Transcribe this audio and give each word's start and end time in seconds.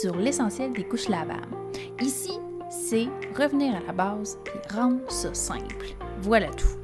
sur 0.00 0.16
l'essentiel 0.16 0.72
des 0.72 0.84
couches 0.84 1.08
lavables. 1.08 1.54
Ici, 2.00 2.32
c'est 2.70 3.06
revenir 3.36 3.76
à 3.76 3.80
la 3.80 3.92
base 3.92 4.38
et 4.46 4.74
rendre 4.74 5.10
ça 5.10 5.34
simple. 5.34 5.94
Voilà 6.22 6.48
tout. 6.48 6.78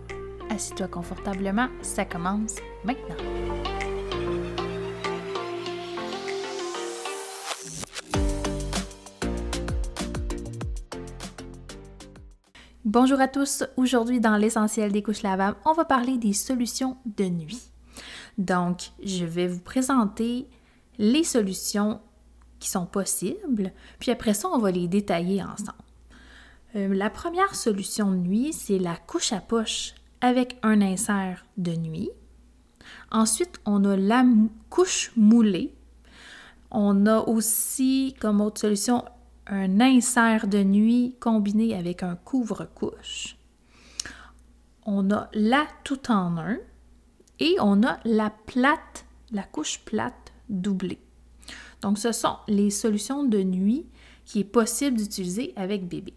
Assis-toi 0.50 0.88
confortablement, 0.88 1.68
ça 1.80 2.04
commence 2.04 2.56
maintenant. 2.84 3.16
Bonjour 12.84 13.18
à 13.18 13.28
tous. 13.28 13.64
Aujourd'hui, 13.78 14.20
dans 14.20 14.36
l'essentiel 14.36 14.92
des 14.92 15.02
couches 15.02 15.22
lavables, 15.22 15.56
on 15.64 15.72
va 15.72 15.86
parler 15.86 16.18
des 16.18 16.34
solutions 16.34 16.98
de 17.06 17.24
nuit. 17.24 17.62
Donc, 18.36 18.90
je 19.02 19.24
vais 19.24 19.48
vous 19.48 19.60
présenter 19.60 20.46
les 20.98 21.24
solutions 21.24 22.00
qui 22.58 22.70
sont 22.70 22.86
possibles, 22.86 23.72
puis 23.98 24.10
après 24.10 24.34
ça, 24.34 24.48
on 24.48 24.58
va 24.58 24.70
les 24.70 24.88
détailler 24.88 25.42
ensemble. 25.42 25.72
Euh, 26.74 26.94
la 26.94 27.10
première 27.10 27.54
solution 27.54 28.10
de 28.10 28.16
nuit, 28.16 28.52
c'est 28.52 28.78
la 28.78 28.96
couche 28.96 29.32
à 29.32 29.40
poche 29.40 29.94
avec 30.20 30.58
un 30.62 30.80
insert 30.82 31.46
de 31.56 31.72
nuit. 31.72 32.10
Ensuite, 33.10 33.60
on 33.64 33.84
a 33.84 33.96
la 33.96 34.24
couche 34.68 35.12
moulée. 35.16 35.74
On 36.70 37.06
a 37.06 37.20
aussi 37.20 38.14
comme 38.20 38.40
autre 38.40 38.60
solution 38.60 39.04
un 39.46 39.80
insert 39.80 40.48
de 40.48 40.62
nuit 40.62 41.16
combiné 41.20 41.74
avec 41.74 42.02
un 42.02 42.16
couvre-couche. 42.16 43.36
On 44.84 45.10
a 45.10 45.28
la 45.32 45.66
tout 45.84 46.10
en 46.10 46.36
un 46.36 46.58
et 47.38 47.56
on 47.60 47.82
a 47.82 47.98
la 48.04 48.30
plate, 48.30 49.06
la 49.30 49.42
couche 49.44 49.80
plate 49.84 50.32
doublée. 50.48 51.05
Donc, 51.82 51.98
ce 51.98 52.12
sont 52.12 52.36
les 52.48 52.70
solutions 52.70 53.24
de 53.24 53.42
nuit 53.42 53.86
qui 54.24 54.40
est 54.40 54.44
possible 54.44 54.96
d'utiliser 54.96 55.52
avec 55.56 55.88
bébé. 55.88 56.14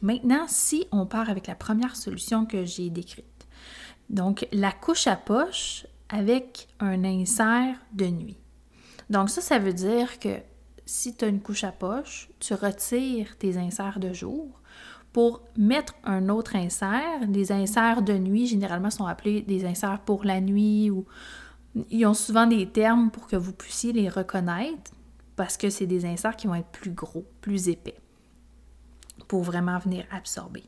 Maintenant, 0.00 0.46
si 0.48 0.86
on 0.90 1.06
part 1.06 1.30
avec 1.30 1.46
la 1.46 1.54
première 1.54 1.94
solution 1.94 2.44
que 2.46 2.64
j'ai 2.64 2.90
décrite, 2.90 3.26
donc 4.10 4.46
la 4.52 4.72
couche 4.72 5.06
à 5.06 5.16
poche 5.16 5.86
avec 6.08 6.68
un 6.80 7.04
insert 7.04 7.76
de 7.92 8.06
nuit. 8.06 8.38
Donc 9.10 9.30
ça, 9.30 9.40
ça 9.40 9.58
veut 9.58 9.72
dire 9.72 10.18
que 10.18 10.38
si 10.84 11.14
tu 11.14 11.24
as 11.24 11.28
une 11.28 11.40
couche 11.40 11.64
à 11.64 11.72
poche, 11.72 12.28
tu 12.40 12.54
retires 12.54 13.36
tes 13.38 13.56
inserts 13.56 14.00
de 14.00 14.12
jour 14.12 14.60
pour 15.12 15.42
mettre 15.56 15.94
un 16.04 16.28
autre 16.28 16.56
insert. 16.56 17.20
Les 17.28 17.52
inserts 17.52 18.02
de 18.02 18.14
nuit, 18.14 18.46
généralement, 18.46 18.90
sont 18.90 19.06
appelés 19.06 19.42
des 19.42 19.64
inserts 19.64 20.00
pour 20.00 20.24
la 20.24 20.40
nuit 20.40 20.90
ou 20.90 21.04
ils 21.90 22.06
ont 22.06 22.14
souvent 22.14 22.46
des 22.46 22.68
termes 22.68 23.10
pour 23.10 23.26
que 23.26 23.36
vous 23.36 23.52
puissiez 23.52 23.92
les 23.92 24.08
reconnaître 24.08 24.92
parce 25.36 25.56
que 25.56 25.70
c'est 25.70 25.86
des 25.86 26.04
inserts 26.04 26.36
qui 26.36 26.46
vont 26.46 26.54
être 26.54 26.68
plus 26.68 26.90
gros, 26.90 27.24
plus 27.40 27.68
épais 27.68 27.96
pour 29.28 29.42
vraiment 29.42 29.78
venir 29.78 30.04
absorber. 30.10 30.64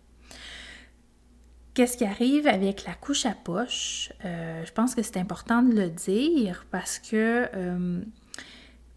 Qu'est-ce 1.74 1.96
qui 1.96 2.04
arrive 2.04 2.46
avec 2.46 2.84
la 2.84 2.94
couche 2.94 3.26
à 3.26 3.32
poche? 3.32 4.12
Euh, 4.24 4.64
je 4.64 4.72
pense 4.72 4.94
que 4.94 5.02
c'est 5.02 5.16
important 5.16 5.60
de 5.60 5.74
le 5.74 5.90
dire 5.90 6.66
parce 6.70 6.98
que 7.00 7.48
euh, 7.52 8.00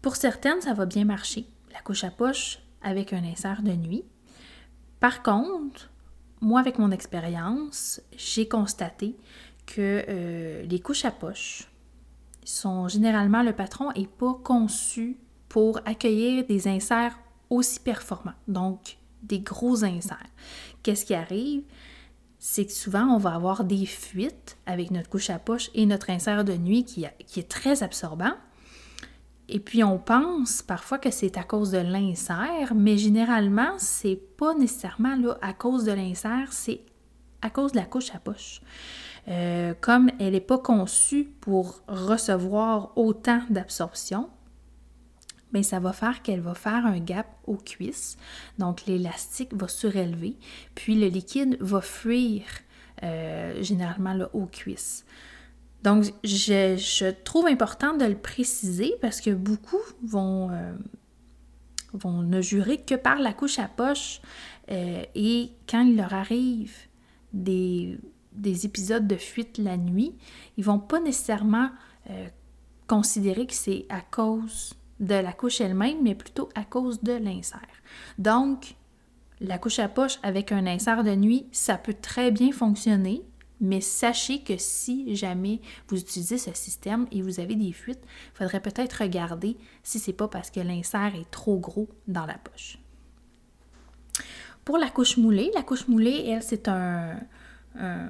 pour 0.00 0.14
certaines, 0.14 0.60
ça 0.60 0.74
va 0.74 0.86
bien 0.86 1.04
marcher, 1.04 1.46
la 1.72 1.80
couche 1.80 2.04
à 2.04 2.10
poche 2.10 2.60
avec 2.82 3.12
un 3.12 3.24
insert 3.24 3.62
de 3.62 3.72
nuit. 3.72 4.04
Par 5.00 5.24
contre, 5.24 5.90
moi, 6.40 6.60
avec 6.60 6.78
mon 6.78 6.92
expérience, 6.92 8.00
j'ai 8.16 8.46
constaté 8.46 9.16
que 9.66 10.04
euh, 10.08 10.62
les 10.62 10.80
couches 10.80 11.04
à 11.04 11.10
poche, 11.10 11.68
sont 12.48 12.88
généralement, 12.88 13.42
le 13.42 13.52
patron 13.52 13.92
n'est 13.92 14.06
pas 14.06 14.38
conçu 14.42 15.18
pour 15.48 15.80
accueillir 15.84 16.46
des 16.46 16.68
inserts 16.68 17.18
aussi 17.50 17.80
performants, 17.80 18.34
donc 18.46 18.98
des 19.22 19.40
gros 19.40 19.84
inserts. 19.84 20.26
Qu'est-ce 20.82 21.04
qui 21.04 21.14
arrive? 21.14 21.62
C'est 22.38 22.66
que 22.66 22.72
souvent, 22.72 23.06
on 23.06 23.18
va 23.18 23.34
avoir 23.34 23.64
des 23.64 23.84
fuites 23.84 24.56
avec 24.66 24.90
notre 24.90 25.08
couche 25.08 25.30
à 25.30 25.38
poche 25.38 25.70
et 25.74 25.86
notre 25.86 26.10
insert 26.10 26.44
de 26.44 26.54
nuit 26.54 26.84
qui, 26.84 27.04
est 27.04 27.48
très 27.48 27.82
absorbant. 27.82 28.32
Et 29.48 29.58
puis, 29.58 29.82
on 29.82 29.98
pense 29.98 30.62
parfois 30.62 30.98
que 30.98 31.10
c'est 31.10 31.36
à 31.36 31.42
cause 31.42 31.72
de 31.72 31.78
l'insert, 31.78 32.74
mais 32.74 32.96
généralement, 32.96 33.72
c'est 33.78 34.20
pas 34.36 34.54
nécessairement 34.54 35.16
à 35.42 35.52
cause 35.52 35.84
de 35.84 35.92
l'insert, 35.92 36.52
c'est 36.52 36.82
à 37.42 37.50
cause 37.50 37.72
de 37.72 37.78
la 37.78 37.86
couche 37.86 38.14
à 38.14 38.18
poche. 38.18 38.60
Euh, 39.28 39.74
comme 39.80 40.10
elle 40.18 40.32
n'est 40.32 40.40
pas 40.40 40.58
conçue 40.58 41.24
pour 41.40 41.82
recevoir 41.86 42.92
autant 42.96 43.42
d'absorption, 43.50 44.30
mais 45.52 45.60
ben, 45.60 45.62
ça 45.62 45.80
va 45.80 45.92
faire 45.92 46.22
qu'elle 46.22 46.40
va 46.40 46.54
faire 46.54 46.86
un 46.86 46.98
gap 46.98 47.26
aux 47.46 47.56
cuisses. 47.56 48.16
Donc 48.58 48.86
l'élastique 48.86 49.52
va 49.52 49.68
surélever, 49.68 50.36
puis 50.74 50.94
le 50.94 51.08
liquide 51.08 51.58
va 51.60 51.82
fuir 51.82 52.42
euh, 53.02 53.62
généralement 53.62 54.16
aux 54.32 54.46
cuisses. 54.46 55.04
Donc 55.82 56.06
je, 56.24 57.10
trouve 57.10 57.46
important 57.46 57.96
de 57.96 58.04
le 58.04 58.16
préciser 58.16 58.94
parce 59.02 59.20
que 59.20 59.30
beaucoup 59.30 59.80
vont, 60.02 60.50
euh, 60.50 60.72
vont 61.92 62.22
ne 62.22 62.40
jurer 62.40 62.78
que 62.78 62.94
par 62.94 63.18
la 63.18 63.32
couche 63.32 63.58
à 63.58 63.68
poche 63.68 64.20
et 64.70 65.50
quand 65.66 65.80
il 65.80 65.96
leur 65.96 66.12
arrive 66.12 66.74
des 67.32 67.98
des 68.38 68.66
épisodes 68.66 69.06
de 69.06 69.16
fuite 69.16 69.58
la 69.58 69.76
nuit, 69.76 70.14
ils 70.56 70.64
vont 70.64 70.78
pas 70.78 71.00
nécessairement 71.00 71.70
euh, 72.10 72.28
considérer 72.86 73.46
que 73.46 73.54
c'est 73.54 73.86
à 73.88 74.00
cause 74.00 74.74
de 75.00 75.14
la 75.14 75.32
couche 75.32 75.60
elle-même, 75.60 75.98
mais 76.02 76.14
plutôt 76.14 76.48
à 76.54 76.64
cause 76.64 77.02
de 77.02 77.12
l'insert. 77.12 77.60
Donc, 78.18 78.74
la 79.40 79.58
couche 79.58 79.78
à 79.78 79.88
poche 79.88 80.18
avec 80.22 80.50
un 80.50 80.66
insert 80.66 81.04
de 81.04 81.14
nuit, 81.14 81.46
ça 81.52 81.78
peut 81.78 81.94
très 81.94 82.30
bien 82.30 82.50
fonctionner, 82.50 83.22
mais 83.60 83.80
sachez 83.80 84.42
que 84.42 84.56
si 84.56 85.14
jamais 85.14 85.60
vous 85.88 85.98
utilisez 85.98 86.38
ce 86.38 86.52
système 86.54 87.06
et 87.12 87.22
vous 87.22 87.40
avez 87.40 87.54
des 87.54 87.72
fuites, 87.72 88.02
il 88.34 88.38
faudrait 88.38 88.60
peut-être 88.60 89.02
regarder 89.02 89.56
si 89.82 89.98
c'est 89.98 90.12
pas 90.12 90.28
parce 90.28 90.50
que 90.50 90.60
l'insert 90.60 91.14
est 91.14 91.30
trop 91.30 91.58
gros 91.58 91.88
dans 92.06 92.26
la 92.26 92.38
poche. 92.38 92.78
Pour 94.64 94.78
la 94.78 94.90
couche 94.90 95.16
moulée, 95.16 95.50
la 95.54 95.62
couche 95.62 95.88
moulée, 95.88 96.26
elle, 96.26 96.42
c'est 96.42 96.68
un, 96.68 97.18
euh, 97.76 98.08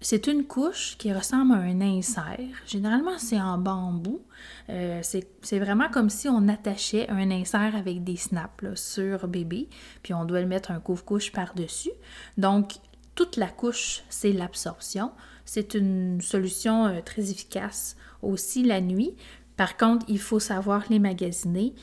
c'est 0.00 0.26
une 0.26 0.44
couche 0.44 0.96
qui 0.98 1.12
ressemble 1.12 1.52
à 1.52 1.58
un 1.58 1.80
insert. 1.80 2.38
Généralement, 2.66 3.18
c'est 3.18 3.40
en 3.40 3.56
bambou. 3.58 4.20
Euh, 4.68 5.00
c'est 5.02 5.58
vraiment 5.58 5.88
comme 5.88 6.10
si 6.10 6.28
on 6.28 6.48
attachait 6.48 7.08
un 7.08 7.30
insert 7.30 7.76
avec 7.76 8.02
des 8.02 8.16
snaps 8.16 8.74
sur 8.74 9.28
bébé, 9.28 9.68
puis 10.02 10.12
on 10.12 10.24
doit 10.24 10.40
le 10.40 10.48
mettre 10.48 10.72
un 10.72 10.80
couvre-couche 10.80 11.30
par-dessus. 11.30 11.92
Donc, 12.36 12.74
toute 13.14 13.36
la 13.36 13.46
couche, 13.46 14.02
c'est 14.08 14.32
l'absorption. 14.32 15.12
C'est 15.44 15.74
une 15.74 16.20
solution 16.20 16.86
euh, 16.86 17.00
très 17.04 17.30
efficace 17.30 17.96
aussi 18.22 18.64
la 18.64 18.80
nuit. 18.80 19.14
Par 19.56 19.76
contre, 19.76 20.04
il 20.08 20.18
faut 20.18 20.40
savoir 20.40 20.82
les 20.88 20.98
magasiner. 20.98 21.74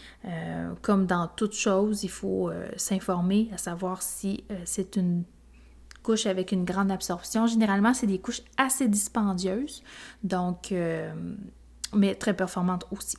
comme 0.82 1.06
dans 1.06 1.28
toute 1.28 1.54
chose, 1.54 2.04
il 2.04 2.09
faut 2.09 2.52
s'informer 2.76 3.50
à 3.54 3.58
savoir 3.58 4.02
si 4.02 4.44
c'est 4.66 4.96
une 4.96 5.24
couches 6.04 6.26
avec 6.26 6.52
une 6.52 6.66
grande 6.66 6.92
absorption. 6.92 7.48
Généralement, 7.48 7.94
c'est 7.94 8.08
des 8.08 8.20
couches 8.20 8.42
assez 8.58 8.88
dispendieuses, 8.88 9.84
donc, 10.24 10.72
euh, 10.72 11.12
mais 11.94 12.16
très 12.16 12.36
performantes 12.36 12.86
aussi. 12.92 13.18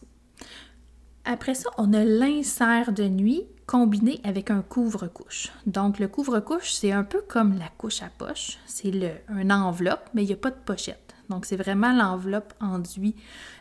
Après 1.25 1.55
ça, 1.55 1.71
on 1.77 1.93
a 1.93 2.05
l'insert 2.05 2.93
de 2.93 3.05
nuit 3.05 3.45
combiné 3.67 4.21
avec 4.25 4.51
un 4.51 4.63
couvre-couche. 4.63 5.53
Donc, 5.67 5.99
le 5.99 6.09
couvre-couche, 6.09 6.73
c'est 6.73 6.93
un 6.93 7.05
peu 7.05 7.21
comme 7.21 7.59
la 7.59 7.69
couche 7.69 8.03
à 8.03 8.09
poche. 8.09 8.59
C'est 8.67 8.93
un 9.29 9.51
enveloppe, 9.51 10.09
mais 10.15 10.25
il 10.25 10.27
n'y 10.27 10.33
a 10.33 10.37
pas 10.37 10.51
de 10.51 10.57
pochette. 10.65 11.15
Donc, 11.29 11.47
c'est 11.47 11.57
vraiment 11.57 11.93
l'enveloppe 11.93 12.55
enduit 12.61 13.15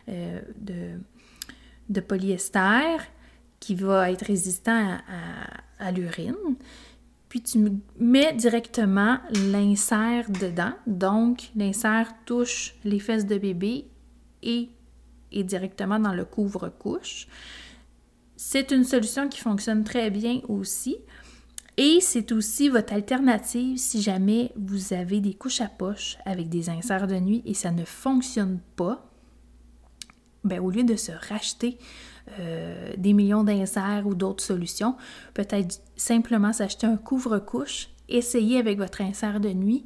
euh, 0.08 0.40
de, 0.58 0.98
de, 1.90 2.00
polyester 2.00 2.96
qui 3.60 3.76
va 3.76 4.10
être 4.10 4.26
résistant 4.26 4.98
à 5.78 5.92
l'urine 5.92 6.34
puis 7.30 7.40
tu 7.40 7.80
mets 8.00 8.34
directement 8.34 9.18
l'insert 9.30 10.28
dedans. 10.28 10.72
Donc, 10.88 11.50
l'insert 11.54 12.12
touche 12.26 12.74
les 12.84 12.98
fesses 12.98 13.24
de 13.24 13.38
bébé 13.38 13.86
et 14.42 14.68
est 15.30 15.44
directement 15.44 16.00
dans 16.00 16.12
le 16.12 16.24
couvre-couche. 16.24 17.28
C'est 18.34 18.72
une 18.72 18.82
solution 18.82 19.28
qui 19.28 19.38
fonctionne 19.38 19.84
très 19.84 20.10
bien 20.10 20.40
aussi. 20.48 20.96
Et 21.76 22.00
c'est 22.00 22.32
aussi 22.32 22.68
votre 22.68 22.92
alternative 22.92 23.78
si 23.78 24.02
jamais 24.02 24.50
vous 24.56 24.92
avez 24.92 25.20
des 25.20 25.34
couches 25.34 25.60
à 25.60 25.68
poche 25.68 26.18
avec 26.24 26.48
des 26.48 26.68
inserts 26.68 27.06
de 27.06 27.14
nuit 27.14 27.42
et 27.46 27.54
ça 27.54 27.70
ne 27.70 27.84
fonctionne 27.84 28.58
pas. 28.74 29.08
Ben, 30.42 30.58
au 30.58 30.70
lieu 30.70 30.82
de 30.82 30.96
se 30.96 31.12
racheter 31.12 31.78
euh, 32.38 32.92
des 32.96 33.12
millions 33.12 33.44
d'inserts 33.44 34.04
ou 34.06 34.14
d'autres 34.14 34.44
solutions. 34.44 34.96
Peut-être 35.34 35.80
simplement 35.96 36.52
s'acheter 36.52 36.86
un 36.86 36.96
couvre-couche, 36.96 37.88
essayer 38.08 38.58
avec 38.58 38.78
votre 38.78 39.00
insert 39.00 39.40
de 39.40 39.50
nuit, 39.50 39.84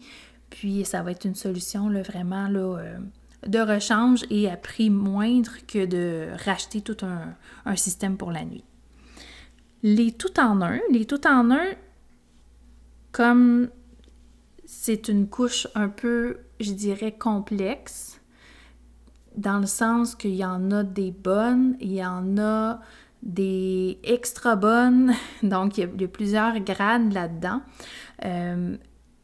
puis 0.50 0.84
ça 0.84 1.02
va 1.02 1.12
être 1.12 1.24
une 1.24 1.34
solution 1.34 1.88
là, 1.88 2.02
vraiment 2.02 2.48
là, 2.48 2.78
euh, 2.78 2.98
de 3.46 3.58
rechange 3.58 4.24
et 4.30 4.50
à 4.50 4.56
prix 4.56 4.90
moindre 4.90 5.52
que 5.66 5.84
de 5.86 6.28
racheter 6.44 6.80
tout 6.80 6.96
un, 7.02 7.34
un 7.66 7.76
système 7.76 8.16
pour 8.16 8.30
la 8.30 8.44
nuit. 8.44 8.64
Les 9.82 10.12
tout 10.12 10.40
en 10.40 10.62
un, 10.62 10.80
les 10.90 11.04
tout 11.04 11.26
en 11.26 11.50
un, 11.50 11.66
comme 13.12 13.68
c'est 14.64 15.08
une 15.08 15.28
couche 15.28 15.68
un 15.74 15.88
peu, 15.88 16.38
je 16.60 16.72
dirais, 16.72 17.12
complexe, 17.12 18.20
dans 19.36 19.58
le 19.58 19.66
sens 19.66 20.14
qu'il 20.14 20.34
y 20.34 20.44
en 20.44 20.70
a 20.70 20.82
des 20.82 21.10
bonnes, 21.10 21.76
il 21.80 21.92
y 21.92 22.04
en 22.04 22.38
a 22.38 22.80
des 23.22 23.98
extra 24.04 24.54
bonnes, 24.56 25.12
donc 25.42 25.78
il 25.78 25.88
y 26.00 26.04
a, 26.04 26.08
plusieurs 26.08 26.60
grades 26.60 27.12
là-dedans. 27.12 27.62
Euh, 28.24 28.76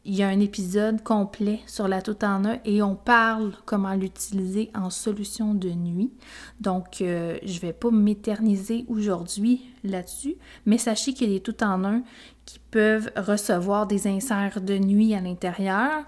il 0.06 0.14
y 0.14 0.22
a 0.22 0.28
un 0.28 0.40
épisode 0.40 1.02
complet 1.02 1.60
sur 1.66 1.86
la 1.86 2.00
tout 2.00 2.24
en 2.24 2.44
un 2.46 2.58
et 2.64 2.82
on 2.82 2.96
parle 2.96 3.52
comment 3.66 3.92
l'utiliser 3.92 4.70
en 4.74 4.88
solution 4.88 5.52
de 5.52 5.68
nuit. 5.68 6.10
Donc, 6.58 7.02
euh, 7.02 7.38
je 7.44 7.54
ne 7.56 7.60
vais 7.60 7.74
pas 7.74 7.90
m'éterniser 7.90 8.86
aujourd'hui 8.88 9.70
là-dessus, 9.84 10.36
mais 10.64 10.78
sachez 10.78 11.12
qu'il 11.12 11.28
y 11.28 11.34
a 11.34 11.38
des 11.38 11.42
tout 11.42 11.62
en 11.62 11.84
un 11.84 12.02
qui 12.46 12.58
peuvent 12.70 13.10
recevoir 13.14 13.86
des 13.86 14.06
inserts 14.08 14.62
de 14.62 14.78
nuit 14.78 15.14
à 15.14 15.20
l'intérieur 15.20 16.06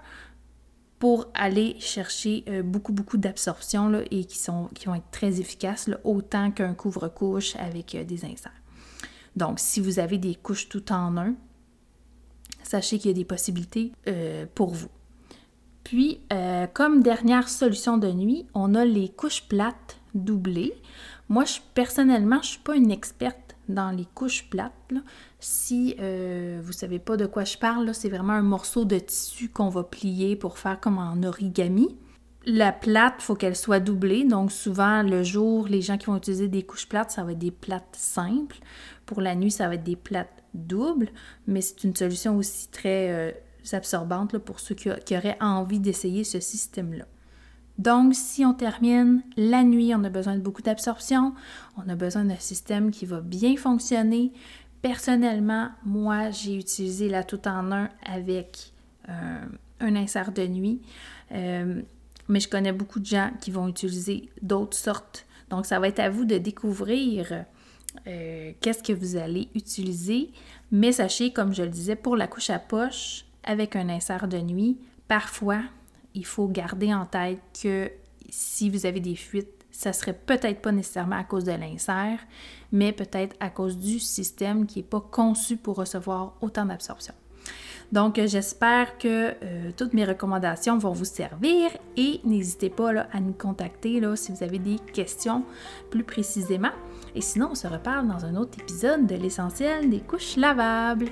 pour 1.03 1.27
aller 1.33 1.75
chercher 1.81 2.45
euh, 2.47 2.63
beaucoup, 2.63 2.93
beaucoup 2.93 3.17
d'absorption 3.17 3.91
et 4.09 4.23
qui, 4.23 4.37
sont, 4.37 4.69
qui 4.73 4.85
vont 4.85 4.95
être 4.95 5.11
très 5.11 5.41
efficaces, 5.41 5.89
autant 6.05 6.49
qu'un 6.49 6.73
couvre-couche 6.73 7.57
avec 7.57 7.93
euh, 7.93 8.05
des 8.05 8.23
inserts. 8.23 8.53
Donc, 9.35 9.59
si 9.59 9.81
vous 9.81 9.99
avez 9.99 10.17
des 10.17 10.33
couches 10.33 10.69
tout 10.69 10.93
en 10.93 11.17
un, 11.17 11.35
sachez 12.63 12.99
qu'il 12.99 13.11
y 13.11 13.13
a 13.13 13.17
des 13.17 13.25
possibilités 13.25 13.91
euh, 14.07 14.45
pour 14.55 14.69
vous. 14.73 14.87
Puis, 15.83 16.21
comme 16.73 17.03
dernière 17.03 17.49
solution 17.49 17.97
de 17.97 18.09
nuit, 18.09 18.45
on 18.53 18.73
a 18.73 18.85
les 18.85 19.09
couches 19.09 19.43
plates 19.49 19.99
doublées. 20.15 20.73
Moi, 21.27 21.43
je, 21.43 21.59
personnellement, 21.73 22.37
je 22.37 22.47
ne 22.47 22.51
suis 22.51 22.59
pas 22.59 22.77
une 22.77 22.91
experte 22.91 23.42
dans 23.69 23.91
les 23.91 24.05
couches 24.05 24.49
plates. 24.49 24.93
Si 25.39 25.95
euh, 25.99 26.59
vous 26.61 26.69
ne 26.69 26.73
savez 26.73 26.99
pas 26.99 27.17
de 27.17 27.25
quoi 27.25 27.43
je 27.43 27.57
parle, 27.57 27.93
c'est 27.93 28.09
vraiment 28.09 28.33
un 28.33 28.41
morceau 28.41 28.85
de 28.85 28.99
tissu 28.99 29.49
qu'on 29.49 29.69
va 29.69 29.83
plier 29.83 30.35
pour 30.35 30.57
faire 30.57 30.79
comme 30.79 30.97
en 30.97 31.21
origami. 31.23 31.97
La 32.45 32.73
plate, 32.73 33.15
il 33.19 33.23
faut 33.23 33.35
qu'elle 33.35 33.55
soit 33.55 33.79
doublée. 33.79 34.25
Donc, 34.25 34.51
souvent, 34.51 35.01
le 35.01 35.23
jour, 35.23 35.67
les 35.67 35.81
gens 35.81 35.97
qui 35.97 36.07
vont 36.07 36.17
utiliser 36.17 36.49
des 36.49 36.63
couches 36.63 36.89
plates, 36.89 37.11
ça 37.11 37.23
va 37.23 37.31
être 37.31 37.39
des 37.39 37.51
plates 37.51 37.95
simples. 37.95 38.57
Pour 39.05 39.21
la 39.21 39.35
nuit, 39.35 39.51
ça 39.51 39.67
va 39.69 39.75
être 39.75 39.83
des 39.83 39.95
plates 39.95 40.43
double, 40.53 41.09
mais 41.47 41.61
c'est 41.61 41.83
une 41.83 41.95
solution 41.95 42.37
aussi 42.37 42.67
très 42.67 43.09
euh, 43.11 43.31
absorbante 43.71 44.37
pour 44.39 44.59
ceux 44.59 44.75
qui, 44.75 44.89
auraient 44.89 45.37
envie 45.39 45.79
d'essayer 45.79 46.23
ce 46.23 46.39
système-là. 46.39 47.05
Donc, 47.77 48.13
si 48.13 48.45
on 48.45 48.53
termine 48.53 49.23
la 49.35 49.63
nuit, 49.63 49.93
on 49.95 50.03
a 50.03 50.09
besoin 50.09 50.35
de 50.35 50.41
beaucoup 50.41 50.61
d'absorption, 50.61 51.33
on 51.77 51.89
a 51.89 51.95
besoin 51.95 52.23
d'un 52.25 52.37
système 52.37 52.91
qui 52.91 53.05
va 53.05 53.19
bien 53.19 53.55
fonctionner. 53.57 54.31
Personnellement, 54.81 55.69
moi, 55.83 56.29
j'ai 56.29 56.57
utilisé 56.57 57.09
la 57.09 57.23
tout 57.23 57.47
en 57.47 57.71
un 57.71 57.89
avec 58.05 58.73
euh, 59.09 59.45
un 59.79 59.95
insert 59.95 60.31
de 60.31 60.45
nuit, 60.45 60.81
euh, 61.31 61.81
mais 62.27 62.39
je 62.39 62.47
connais 62.47 62.73
beaucoup 62.73 62.99
de 62.99 63.05
gens 63.05 63.31
qui 63.41 63.49
vont 63.49 63.67
utiliser 63.67 64.29
d'autres 64.41 64.77
sortes. 64.77 65.25
Donc, 65.49 65.65
ça 65.65 65.79
va 65.79 65.87
être 65.87 65.99
à 65.99 66.09
vous 66.09 66.25
de 66.25 66.37
découvrir 66.37 67.45
euh, 68.07 68.51
qu'est-ce 68.61 68.83
que 68.83 68.93
vous 68.93 69.15
allez 69.15 69.49
utiliser. 69.55 70.31
Mais 70.71 70.91
sachez, 70.91 71.31
comme 71.31 71.53
je 71.53 71.63
le 71.63 71.69
disais, 71.69 71.95
pour 71.95 72.15
la 72.15 72.27
couche 72.27 72.49
à 72.49 72.59
poche, 72.59 73.25
avec 73.43 73.75
un 73.75 73.89
insert 73.89 74.27
de 74.27 74.37
nuit, 74.37 74.77
parfois, 75.07 75.61
il 76.13 76.25
faut 76.25 76.47
garder 76.47 76.93
en 76.93 77.05
tête 77.05 77.39
que 77.61 77.91
si 78.29 78.69
vous 78.69 78.85
avez 78.85 78.99
des 78.99 79.15
fuites, 79.15 79.49
ça 79.71 79.91
serait 79.91 80.13
peut-être 80.13 80.61
pas 80.61 80.71
nécessairement 80.71 81.17
à 81.17 81.23
cause 81.23 81.43
de 81.43 81.51
l'insert, 81.51 82.19
mais 82.71 82.91
peut-être 82.91 83.35
à 83.39 83.49
cause 83.49 83.77
du 83.77 83.99
système 83.99 84.65
qui 84.65 84.79
n'est 84.79 84.85
pas 84.85 85.01
conçu 85.01 85.57
pour 85.57 85.77
recevoir 85.77 86.35
autant 86.41 86.65
d'absorption. 86.65 87.13
Donc, 87.91 88.19
j'espère 88.25 88.97
que 88.97 89.07
euh, 89.43 89.71
toutes 89.77 89.93
mes 89.93 90.05
recommandations 90.05 90.77
vont 90.77 90.93
vous 90.93 91.05
servir 91.05 91.69
et 91.95 92.21
n'hésitez 92.23 92.69
pas 92.69 92.91
à 93.11 93.19
nous 93.19 93.33
contacter 93.33 94.01
si 94.15 94.31
vous 94.31 94.43
avez 94.43 94.57
des 94.57 94.77
questions 94.93 95.43
plus 95.91 96.03
précisément. 96.03 96.71
Et 97.13 97.21
sinon, 97.21 97.49
on 97.51 97.55
se 97.55 97.67
reparle 97.67 98.07
dans 98.07 98.25
un 98.25 98.35
autre 98.35 98.57
épisode 98.59 99.05
de 99.05 99.15
l'essentiel 99.15 99.89
des 99.89 99.99
couches 99.99 100.37
lavables. 100.37 101.09